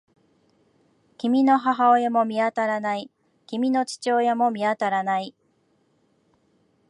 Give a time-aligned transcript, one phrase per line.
[1.19, 3.11] 君の母親も見当たらない。
[3.45, 5.35] 君の父親も見当たらない。